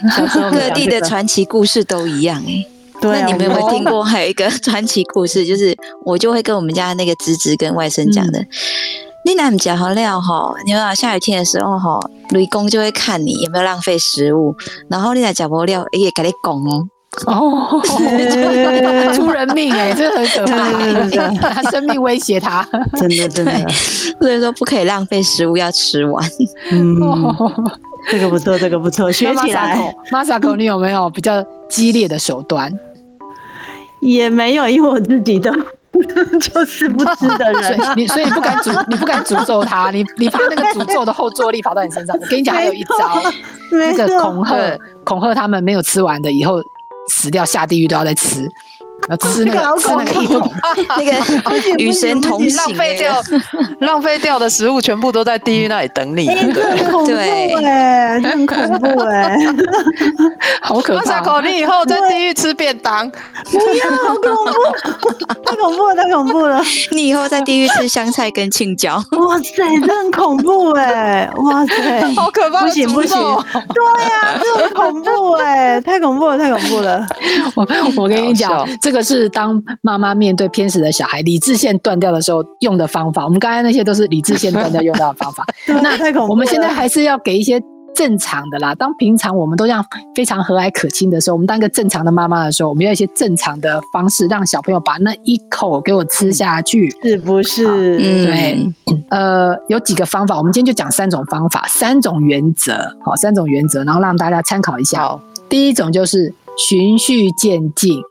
[0.52, 2.66] 各地的传奇故事都一样哎。
[3.02, 5.46] 对，那你们有没有听过还有一个传奇故事？
[5.46, 8.40] 就是我就会跟我们家那个侄子跟外甥讲的。
[9.24, 14.56] 你那唔食好料哈，你讲下雨天的时候吼，雷公就会看你有没有浪费食物，
[14.90, 16.88] 然后你来食不料，也给你拱哦。
[17.26, 17.82] 哦，
[19.14, 23.70] 出人命哎，这很可怕，他生命威胁他，真的真的。
[24.20, 26.26] 所以说不可以浪费食物，要吃完。
[26.72, 26.98] 嗯，
[28.10, 29.94] 这个不错，这个不错，学起来。
[30.10, 32.72] 马萨口，你有没有比较激烈的手段？
[34.02, 35.54] 也没有，因为我自己的。
[36.40, 42.18] 就是不吃的人， 你所以你不敢诅你不敢诅咒他，你你怕那个诅咒的后坐力跑到你身上。
[42.20, 43.22] 我跟你讲，还有一招，
[43.72, 44.56] 那个恐吓
[45.04, 46.62] 恐吓他们没有吃完的，以后
[47.10, 48.50] 死掉下地狱都要再吃。
[49.18, 50.52] 吃那个 吃那个一桶，
[50.98, 51.12] 那个
[51.78, 53.22] 与神同行，浪费掉
[53.80, 56.28] 浪费掉的食物全部都在地狱那里等你。
[56.28, 59.36] 对，哎，很恐怖哎，
[60.62, 61.12] 好可怕！
[61.12, 63.10] 马口，你以后在地狱吃便当，
[63.52, 64.36] 不要，好恐
[65.02, 65.12] 怖，
[65.46, 66.62] 太恐怖了，太恐怖了！
[66.92, 73.18] 你以后在地狱吃香菜跟青椒，哇塞，这很恐怖哎，哇塞，好可怕，不行不行，
[73.74, 77.06] 对呀，这很恐怖哎，太恐怖了，太恐怖了！
[77.56, 78.91] 我我跟你讲，这。
[78.92, 83.24] 这个是当妈妈面对偏食的小孩，理智线断掉的时候用的方法。
[83.24, 85.48] 我们刚才那些都是理智线断掉用到的方法。
[85.82, 86.32] 那太恐怖。
[86.32, 87.58] 我们现在还是要给一些
[87.96, 88.76] 正常的啦。
[88.76, 89.82] 当平常我们都这样
[90.14, 97.66] 非常和蔼可亲的时候，我们当一个正常的妈妈的时候，我们要一些正常的方式，让小朋友把那一口给我吃下去，是不是？
[97.98, 98.74] 嗯对，
[99.10, 102.74] 呃，有几个方法，我们今天就讲三种方法，三种原则，
[103.06, 105.18] 好，三种原则，然后让大家参考一下。
[105.48, 108.02] 第一种就是循序渐进。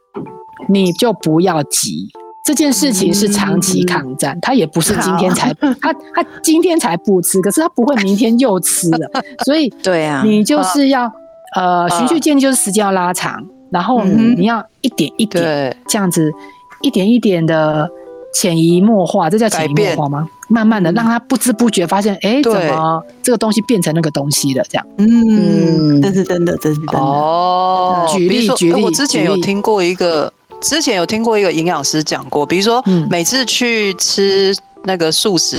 [0.68, 2.08] 你就不要急，
[2.44, 9.10] 这件事情是长期抗战，他也不是今天才他他今天才不吃，可是他不会明天又吃了，
[9.44, 11.10] 所以对啊，你就是要
[11.56, 16.32] 呃循序渐进，就是时间要拉长，然后你要一点一点这样子，
[16.82, 17.88] 一点一点的
[18.34, 20.28] 潜移默化，这叫潜移默化吗？
[20.48, 24.64] 慢慢的让他不知不觉发现，哎，怎么这个东西变成那个东西了？
[24.68, 26.98] 这样，嗯，这是真的，这是真的。
[26.98, 35.58] 哦，举例举例，我之前有听过一个，之前有听过一个营养师讲过，比如说每次去吃那个素食，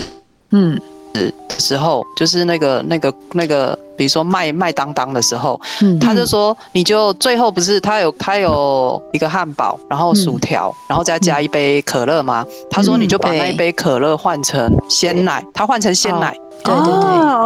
[0.51, 0.79] 嗯。
[1.13, 12.45] 的时候，就是那个、那个、那个，比如说麦麦当当的时候，嗯他就说，你就最后不是他有他有一个汉堡，然后薯条，然后再加一杯可乐吗？
[12.69, 16.93] 他说，你就把那一杯可乐换成鲜奶，他换成鲜奶，对对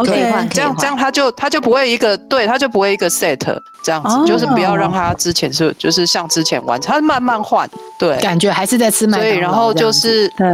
[0.04, 3.38] 对，可以换，这样这样他就他就不会一个对，他就不会一个 set
[3.82, 10.46] 这样子，就是不要让他之前是就是像之前完成，他慢慢换，对，感觉还是在吃麦当劳，然后就是对。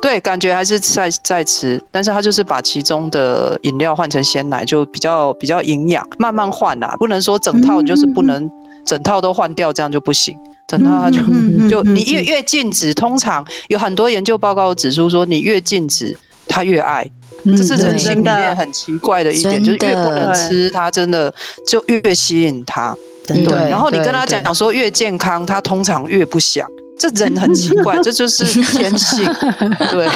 [0.00, 8.50] 对，感觉还是在在吃，但是他就是把其中的饮料换成鲜奶，就比较比较营养，慢慢换啦，不能说整套就是不能
[8.86, 10.36] 整套都换掉，这样就不行。
[10.66, 11.18] 整套就
[11.68, 17.04] 就你越越禁止，通常有很多研究报告指出说，你越禁止他越爱，
[17.44, 21.32] 这是人性里面很奇怪的一点，就是越不能吃，他真的
[21.66, 22.96] 就越吸引他。
[23.26, 26.66] 对，然后你跟他讲说越健康，他通常越不想。
[27.00, 29.24] 这人很奇怪， 这就是天性。
[29.90, 30.06] 对，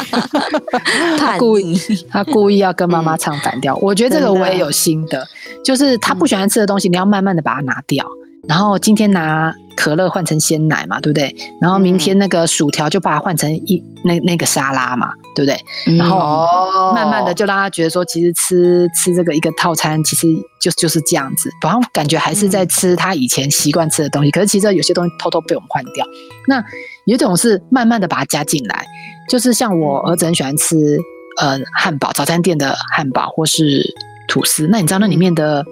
[1.17, 1.79] 他故意，
[2.11, 3.75] 他故意要跟妈妈唱反调。
[3.77, 5.27] 我觉得这个我也有心得，
[5.65, 8.07] 就是他不喜欢吃的东西，你要慢慢的把它拿掉。
[8.47, 11.35] 然后今天拿可乐换成鲜奶嘛，对不对？
[11.61, 15.97] 然后明天那个薯条就把它换成一那那个沙拉嘛，对不对？
[15.97, 20.27] 然后慢慢的就让他觉得说，其实吃吃这个一个套餐，其实
[20.61, 24.31] 就就是这样子，好像感觉还是在吃他以前习惯吃的东西。
[24.31, 26.07] 可是其实有些东西偷偷被我们换掉。
[26.47, 26.63] 那
[27.07, 28.85] 有一种是慢慢的把它加进来，
[29.29, 30.99] 就是像我儿子很喜欢吃
[31.41, 33.83] 呃汉堡，早餐店的汉堡或是
[34.29, 34.69] 吐司。
[34.71, 35.65] 那你知道那里面的？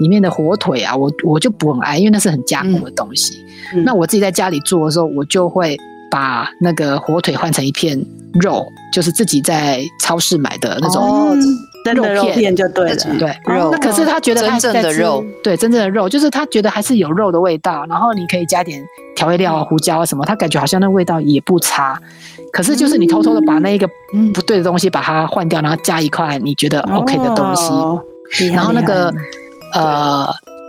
[0.00, 3.44] 里面的火腿啊，我我就不很爱，因为那是很加工的东西。
[3.84, 5.76] 那我自己在家里做的时候，我就会
[6.10, 7.98] 把那个火腿换成一片
[8.40, 11.38] 肉，就是自己在超市买的那种
[12.14, 12.96] 肉片就对了。
[13.18, 13.70] 对，肉。
[13.70, 17.84] 那可是他觉得真正的肉，对，真正的肉，就是他觉得还是有肉的味道。
[17.88, 18.82] 然后你可以加点
[19.14, 22.00] 调味料啊，胡椒啊什么，他感觉好像那味道也不差。
[22.52, 23.86] 可是就是你偷偷的把那一个
[24.32, 29.12] 不对的东西把它换掉，然后加一块你觉得 OK 的东西，然后那个。
[29.72, 30.26] 呃，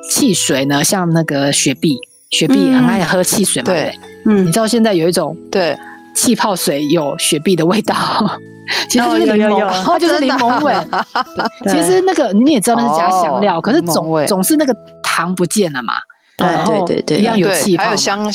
[0.10, 1.97] 汽水呢，像那个雪碧，
[2.32, 3.66] 雪碧很爱喝汽水嘛。
[3.66, 3.93] 对，
[4.26, 5.78] 嗯，你知道现在有一种对
[6.16, 7.95] 气泡水有雪碧的味道，
[8.89, 10.74] 其实就是柠檬，它就是柠檬味。
[11.72, 15.93] 其实那个你也知道那是加香料，可是总总是那个糖不见了嘛。
[16.38, 18.26] 对对对对，一样有气泡，还有香，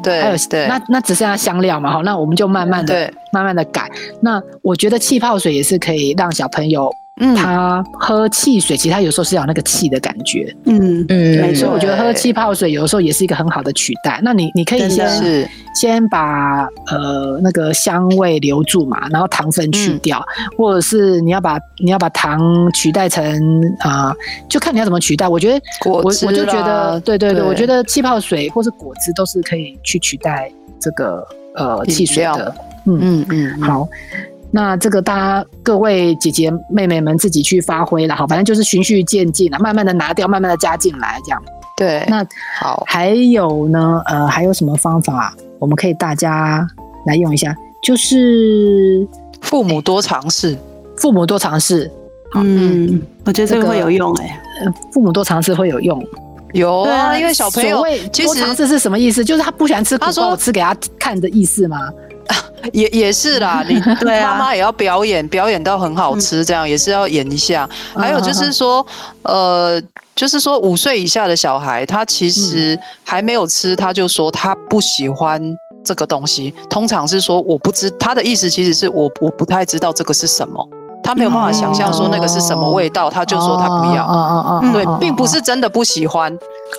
[0.00, 1.92] 对，还有对，那那只剩下香料嘛。
[1.92, 3.90] 好，那我们就慢慢的、慢慢的改。
[4.20, 6.88] 那我觉得气泡水也是可以让小朋友。
[7.36, 10.54] 他喝汽水，其实他有时候是有那个气的感觉。
[10.66, 14.20] 嗯嗯，所以我觉得喝气泡水有的时候也是一个很好的取代。
[14.22, 20.24] 那你你可以先先把呃那个香味留住嘛，然后糖分去掉，
[20.56, 22.40] 或者是你要把你要把糖
[22.72, 24.14] 取代成啊，
[24.48, 25.26] 就看你要怎么取代。
[25.26, 30.50] 我觉得我我就觉得对对对，我觉得气泡水或是果汁都是可以去取代
[30.80, 32.54] 这个呃汽水的。
[32.86, 33.88] 嗯嗯嗯，好。
[34.50, 41.42] 那这个大家各位姐姐妹妹们自己去发挥了，好，反正就是循序渐进了，慢慢的拿掉，慢慢的加进来，这样。
[41.76, 42.26] 对，那
[42.58, 46.66] 好，还有呢，呃，还有什么方法我们可以大家
[47.06, 47.54] 来用一下？
[47.82, 49.06] 就是
[49.40, 50.56] 父母多尝试，
[50.96, 51.90] 父母多尝试。
[52.34, 54.38] 嗯，我觉得这个会有用哎，
[54.92, 56.02] 父母多尝试会有用。
[56.52, 59.24] 有啊，因为小朋友多尝试是什么意思？
[59.24, 61.90] 就是他不喜欢吃苦，我吃给他看的意思吗？
[62.72, 67.68] 也也是啦， 你对妈妈也要表演，表演到很好吃，这样也是要演一下。
[67.94, 68.86] 还有就是说，
[69.22, 69.80] 呃，
[70.14, 75.40] 就是说五岁以下的小孩，他其实还没有吃，他就说他不喜欢
[75.84, 76.52] 这个东西。
[76.68, 80.68] 通常是说我不知他的意思，其实是我我不太知道这个是什么。
[81.08, 84.60] 他没有办法想象说那个是什么味道，他就说他不要。
[84.74, 86.30] 对，并不是真的不喜欢，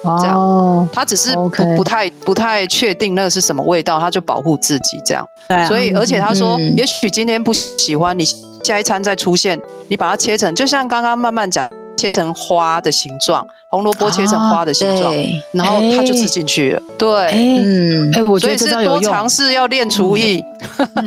[0.03, 5.27] 这样，他只是不不太不太确定那个是什么味道，他就保护自己这样。
[5.67, 8.23] 所以，而且他说，也许今天不喜欢你，
[8.63, 11.67] 下一餐再出现，你把它切成，就像刚刚慢慢讲，
[11.99, 13.45] 切成花的形状。
[13.71, 15.13] 红萝卜切成花的形状，
[15.51, 16.81] 然后它就吃进去了。
[16.97, 20.43] 对，嗯，哎，我觉得是多尝试要练厨艺。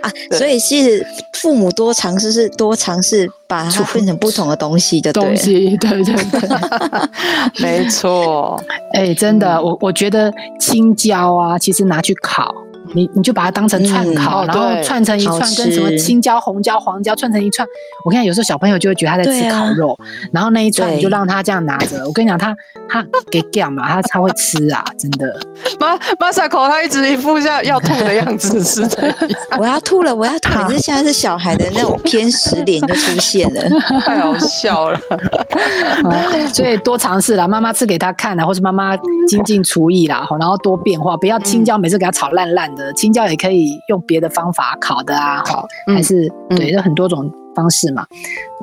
[0.00, 0.08] 啊，
[0.38, 5.76] 所以是父母多尝试，是多尝试把它变成不同的东西的东西。
[5.78, 6.48] 对对对，
[7.58, 8.62] 没错。
[8.92, 12.54] 哎，真的，我我觉得青椒啊，其实拿去烤。
[12.94, 17.66] 你你就把它当成串烤，然后串成一串，跟什么青椒、红椒、黄椒串成一串。
[18.04, 19.98] 我跟你讲，有时候小朋友就会觉得他在吃烤肉，
[20.32, 22.04] 然后那一串你就让他这样拿着。
[22.06, 22.56] 我跟你讲，他
[22.88, 23.88] 他给干嘛？
[23.88, 25.38] 他他会吃啊，真的。
[25.78, 29.14] 马马萨口他一直一副像要吐的样子，是的。
[29.58, 30.52] 我要吐了，我要吐！
[30.66, 33.62] 可是现在是小孩的那种偏食脸就出现了，
[34.04, 35.00] 太好笑了。
[36.52, 48.06] 所以多尝试啦，妈妈吃给他看啦，或是妈妈精进厨艺啦，然后多变化，不要青椒每次给他炒烂烂的，青椒也可以用别的方法烤的啊，好，还是对，有很多种方式嘛。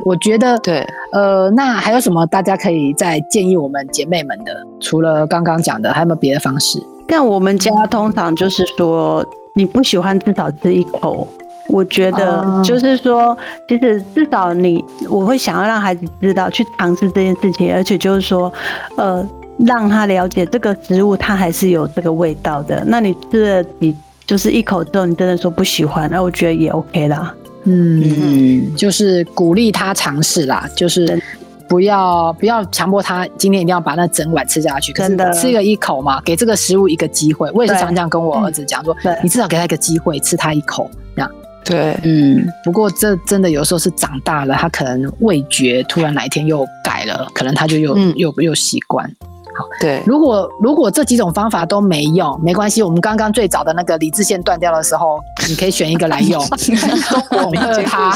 [0.03, 4.55] 我觉得对，呃，那还有什么大家可以再建议我们姐妹们的？
[4.79, 6.81] 除了刚刚讲的，还有没有别的方式？
[7.09, 11.27] 像我们家通常就是说，你不喜欢至少吃一口。
[11.67, 13.35] 我觉得就是说，
[13.67, 18.53] 其实至少你，我会想要让孩子知道去尝试这件事情，而且就是说，
[18.97, 19.27] 呃，
[19.65, 22.83] 让他了解这个食物它还是有这个味道的。
[22.85, 23.95] 那你吃了你
[24.25, 27.33] 就是一口之后，你真的说不喜欢，那我觉得也 OK 啦。
[27.65, 31.21] 嗯，就是鼓励他尝试啦，就是
[31.67, 34.93] 不要不要强迫他今天一定要把那整碗吃下去。
[34.93, 37.49] 真的，吃个一口嘛，给这个食物一个机会。
[37.53, 41.31] 我也是常常跟我儿子讲说，你至少给他一个机会，吃他一口这样。
[41.63, 49.11] 对，嗯，不过这真的有时候是长大了，他可能味觉突然哪一天又改了，可能他就又又又习惯。
[49.57, 56.39] 好，对，如果如果这几种方法都没用，没关系，我们刚刚最早的那个理智线断掉的时候，你可以选一个来用，
[57.29, 58.13] 恐吓他，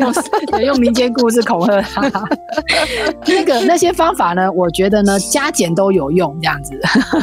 [0.00, 2.28] 用用民间故事恐吓他。
[3.26, 6.80] 那个那些方法呢，我觉得呢加减都有用，这样子。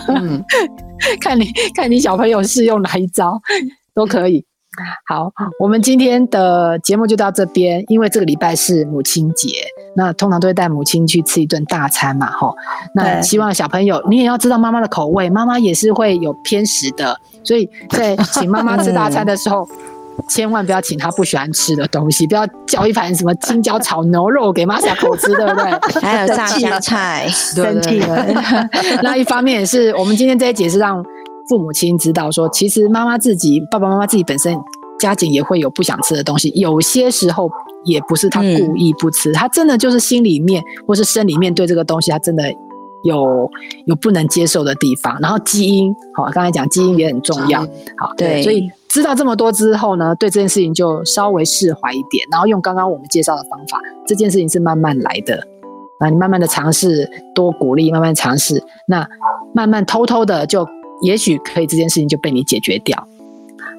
[0.07, 0.43] 嗯，
[1.19, 3.41] 看你看你小朋友适用哪一招
[3.93, 4.45] 都可以。
[5.05, 5.29] 好，
[5.59, 7.83] 我们今天的节目就到这边。
[7.89, 9.49] 因为这个礼拜是母亲节，
[9.95, 12.55] 那通常都会带母亲去吃一顿大餐嘛，吼。
[12.95, 19.67] 那希望小朋友你也要知道妈妈的口味，妈妈也是会有偏食的，所以在请妈妈吃大餐的时候，
[20.29, 25.71] 千万不要请她不喜欢吃的东西，不要叫一盘什么青椒炒牛肉给妈小口吃，对不对？
[26.01, 28.25] 还有炸香菜， 生气了。
[29.03, 31.03] 那一方面也是，我们今天这一节是让。
[31.49, 34.55] 父母亲知道说，其实妈妈自己、爸爸妈妈自己本身
[34.97, 37.49] 家境也会有不想吃的东西，有些时候
[37.83, 42.43] 也不是他故意不吃，他真的就是心里面或是生里面对这个东西，他真的
[43.03, 43.49] 有
[43.85, 45.17] 有不能接受的地方。
[45.21, 47.61] 然后基因，好，刚才讲基因也很重要，
[47.97, 55.47] 好，对，所以知道这么多之后呢，对这件事情就稍微释怀一点，然后用刚刚我们介绍的方法，这件事情是慢慢来的，
[55.99, 59.07] 那，你慢慢的尝试，多鼓励，慢慢尝试，那
[59.53, 60.67] 慢慢偷偷的就。
[61.03, 63.07] 也许可以，这件事情就被你解决掉。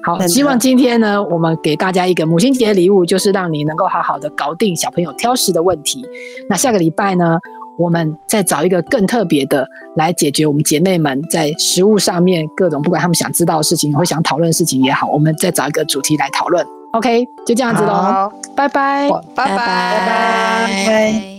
[0.03, 6.05] 好，希望今天呢，我们给大家一个母亲节礼物，就是让你能够好好的搞定小朋友挑食的问题。
[6.49, 7.37] 那下个礼拜呢，
[7.77, 16.65] 我们再找一个更特别的来解决我们姐妹们在食物上面各种不管他们想知道的事情或想讨论的事情也好，我们再找一个主题来讨论。
[16.91, 19.57] OK，就这样子喽，拜拜，拜拜，拜
[20.05, 21.32] 拜。